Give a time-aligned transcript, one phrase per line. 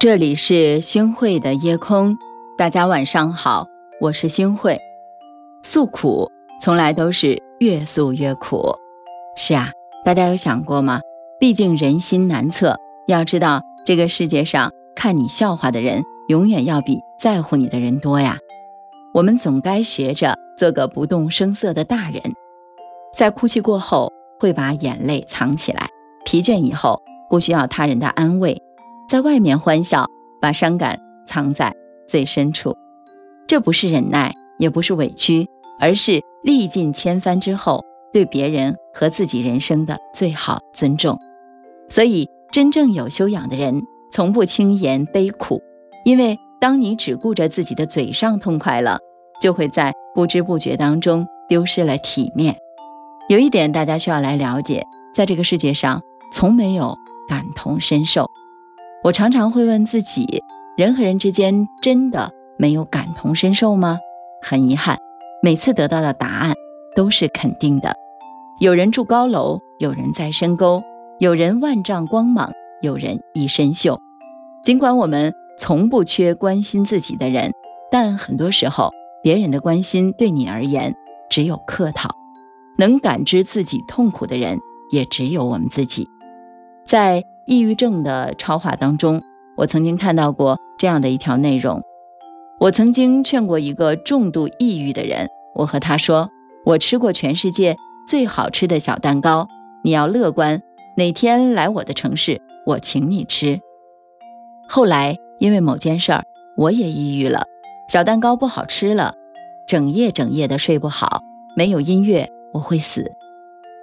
[0.00, 2.16] 这里是星慧的夜空，
[2.56, 3.66] 大家晚上好，
[4.00, 4.80] 我是星慧。
[5.62, 8.78] 诉苦从来都是越诉越苦，
[9.36, 11.02] 是啊，大家有想过吗？
[11.38, 18.38] 毕竟人心难测，要知道这个世界上看你笑话的人，永远要比在乎你的人多呀。
[19.12, 22.22] 我们总该学着做个不动声色的大人，
[23.12, 25.90] 在哭泣过后会把眼泪藏起来，
[26.24, 28.62] 疲倦以后不需要他人的安慰。
[29.10, 30.06] 在外面欢笑，
[30.40, 31.74] 把伤感藏在
[32.06, 32.76] 最深处，
[33.48, 35.48] 这不是忍耐，也不是委屈，
[35.80, 41.18] 而是历尽千帆之后对别人和自己人生的最好尊重。
[41.88, 45.60] 所以，真正有修养的人，从不轻言悲苦，
[46.04, 49.00] 因为当你只顾着自己的嘴上痛快了，
[49.40, 52.56] 就会在不知不觉当中丢失了体面。
[53.28, 56.00] 有一点，大家需要来了解，在这个世界上，
[56.32, 56.96] 从没有
[57.28, 58.29] 感同身受。
[59.02, 60.44] 我常常会问自己：
[60.76, 63.98] 人和人之间真的没有感同身受吗？
[64.42, 64.98] 很遗憾，
[65.42, 66.54] 每次得到的答案
[66.94, 67.96] 都是肯定的。
[68.58, 70.82] 有人住高楼，有人在深沟，
[71.18, 73.98] 有人万丈光芒，有人一身锈。
[74.62, 77.52] 尽管我们从不缺关心自己的人，
[77.90, 78.90] 但很多时候，
[79.22, 80.94] 别人的关心对你而言
[81.30, 82.10] 只有客套。
[82.76, 84.58] 能感知自己痛苦的人，
[84.90, 86.06] 也只有我们自己。
[86.86, 87.24] 在。
[87.50, 89.20] 抑郁症的超话当中，
[89.56, 91.82] 我曾经看到过这样的一条内容。
[92.60, 96.30] 我曾经劝过一个重度抑郁的人，我和他说
[96.64, 99.48] ：“我吃过全世界最好吃的小蛋糕，
[99.82, 100.62] 你要乐观，
[100.96, 103.58] 哪天来我的城市，我请你吃。”
[104.70, 106.22] 后来因为某件事儿，
[106.56, 107.48] 我也抑郁了，
[107.88, 109.16] 小蛋糕不好吃了，
[109.66, 111.22] 整夜整夜的睡不好，
[111.56, 113.10] 没有音乐我会死。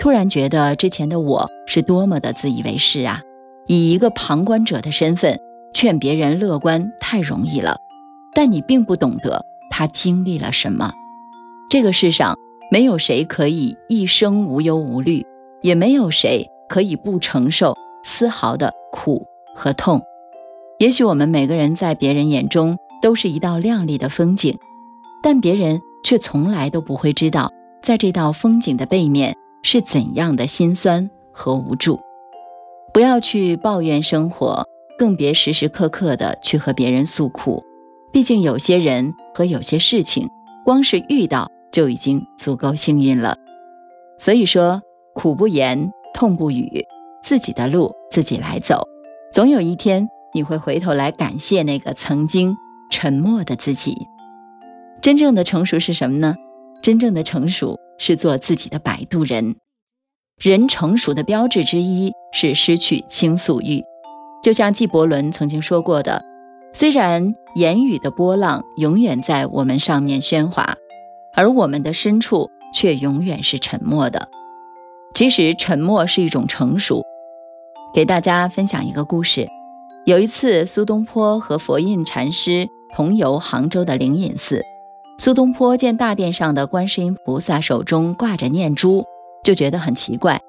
[0.00, 3.22] 突然觉得之前的我是多么的自以为是啊！
[3.66, 5.38] 以一个旁观者的身份
[5.72, 7.76] 劝别人乐观太容易了，
[8.34, 10.92] 但你并不懂得他经历了什么。
[11.70, 12.36] 这个世上
[12.70, 15.24] 没有谁可以一生无忧无虑，
[15.62, 20.02] 也没有谁可以不承受丝毫的苦和痛。
[20.78, 24.58] 也许我们每个人在别人眼中都是一道亮丽的风景，
[25.22, 32.00] 但别人却从来都不会知道，在这道风景的背面是怎样的心酸和无助。
[32.92, 34.66] 不要去抱怨生活，
[34.98, 37.64] 更别时时刻刻的去和别人诉苦。
[38.12, 40.28] 毕竟有些人和有些事情，
[40.64, 43.38] 光是遇到就已经足够幸运了。
[44.18, 44.82] 所以说，
[45.14, 46.84] 苦不言，痛不语，
[47.24, 48.86] 自己的路自己来走。
[49.32, 52.54] 总有一天，你会回头来感谢那个曾经
[52.90, 54.06] 沉默的自己。
[55.00, 56.36] 真正的成熟是什么呢？
[56.82, 59.56] 真正的成熟是做自己的摆渡人。
[60.38, 63.84] 人成熟的标志之一是失去倾诉欲，
[64.42, 66.24] 就像纪伯伦曾经说过的
[66.74, 70.76] ：“虽然言语的波浪永远在我们上面喧哗，
[71.34, 74.28] 而我们的深处却永远是沉默的。
[75.14, 77.04] 其实沉默是一种成熟。”
[77.94, 79.46] 给大家分享一个故事：
[80.06, 82.66] 有一次，苏东坡和佛印禅师
[82.96, 84.64] 同游杭州的灵隐寺，
[85.18, 89.04] 苏东坡见大殿上的观世音菩萨手中挂着念珠。
[89.42, 90.40] 就觉得很奇怪，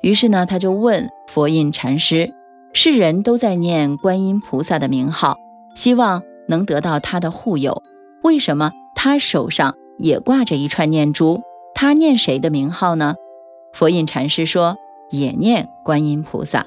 [0.00, 2.32] 于是呢，他就问佛印禅师
[2.72, 5.36] ：“世人都在念观音菩萨的名号，
[5.74, 7.82] 希望能得到他的护佑，
[8.22, 11.42] 为什么他手上也挂着一串念珠？
[11.74, 13.14] 他念谁的名号呢？”
[13.74, 14.76] 佛印禅师说
[15.12, 16.66] ：“也念观音菩萨。”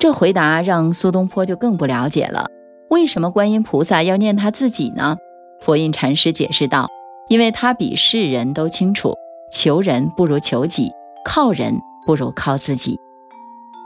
[0.00, 2.48] 这回答让苏东坡就更不了解了，
[2.88, 5.18] 为什么观音菩萨要念他自己呢？
[5.60, 6.88] 佛印禅师解释道
[7.28, 9.14] ：“因为他比世人都清楚。”
[9.52, 10.92] 求人不如求己，
[11.24, 12.98] 靠人不如靠自己。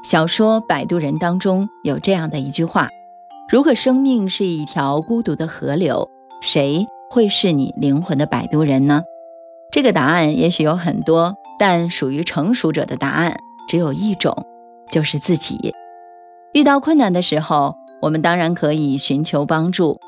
[0.04, 2.88] 小说《摆渡人》当中有这样的一句话：
[3.48, 6.10] 如果生命是一条孤独的河流，
[6.42, 9.02] 谁会是你灵魂的摆渡人呢？
[9.72, 14.46] 这个答案也许有很多，但属于成熟者的答案只有一种，
[14.90, 15.72] 就是自己。
[16.52, 19.98] 遇到困难的时候，我们当然可以寻求帮助，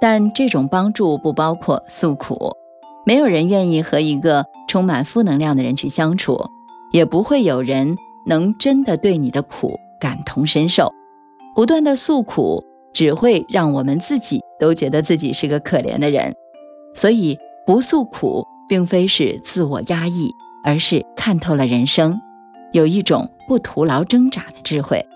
[0.00, 2.56] 但这种帮助不包括诉苦。
[3.04, 6.46] 没有人愿意和一个充满负能量的人去相处，
[6.92, 7.96] 也不会有人
[8.26, 10.92] 能真的对你的苦感同身受。
[11.54, 16.34] 不断的诉苦，只会让我们自己都觉得自己是个可怜的人。
[16.94, 20.30] 所以，不诉苦，并非是自我压抑，
[20.64, 22.20] 而是看透了人生，
[22.72, 25.06] 有一种不徒劳挣扎的智慧。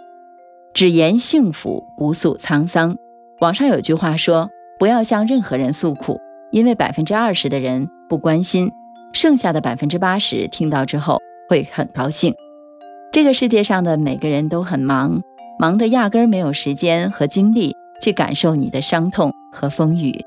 [0.74, 2.96] 只言幸福，不诉沧桑。
[3.40, 6.20] 网上有句话说：“不要向任何人诉苦。”
[6.56, 8.72] 因为百分之二十的人不关心，
[9.12, 11.18] 剩下的百分之八十听到之后
[11.50, 12.34] 会很高兴。
[13.12, 15.20] 这个世界上的每个人都很忙，
[15.58, 20.24] 忙得压根儿没有时间和精力去感受你的伤痛和风雨。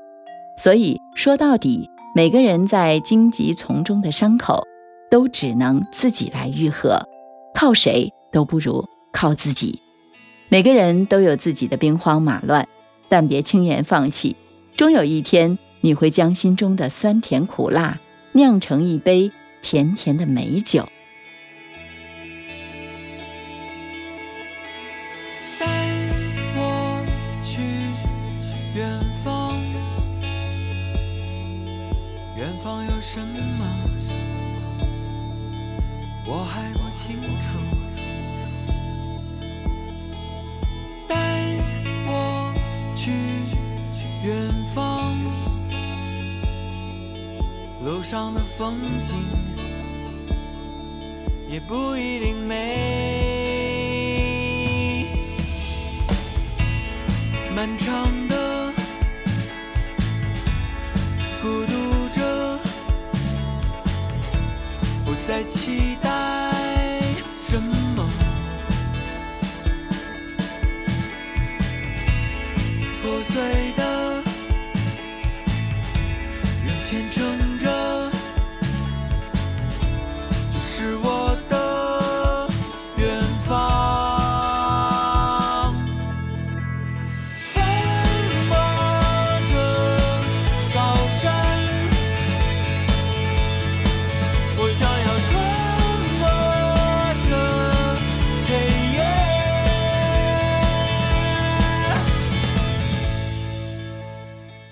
[0.56, 4.62] 所以说到底，每个人在荆棘丛中的伤口，
[5.10, 7.08] 都只能自己来愈合，
[7.52, 9.80] 靠谁都不如靠自己。
[10.48, 12.68] 每个人都有自己的兵荒马乱，
[13.08, 14.36] 但别轻言放弃。
[14.76, 17.98] 终有一天，你会将心中的酸甜苦辣
[18.32, 19.32] 酿成一杯
[19.62, 20.88] 甜甜的美酒。
[25.58, 25.66] 带
[26.56, 27.04] 我
[27.42, 27.60] 去
[28.74, 28.88] 远
[29.24, 29.58] 方，
[32.36, 33.66] 远方有什么？
[36.26, 37.58] 我还不清楚。
[41.08, 41.16] 带
[42.06, 42.54] 我
[42.94, 43.10] 去
[44.22, 45.18] 远方，
[47.82, 49.16] 路上的风景
[51.48, 53.76] 也不一定美。
[57.56, 58.72] 漫长的
[61.42, 62.58] 孤独着，
[65.04, 66.52] 不再期待
[67.48, 68.06] 什么，
[73.02, 73.69] 破碎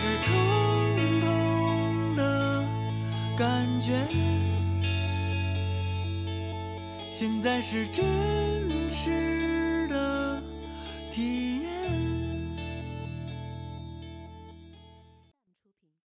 [0.00, 2.64] 是疼痛的
[3.36, 3.92] 感觉，
[7.10, 9.39] 现在是真实。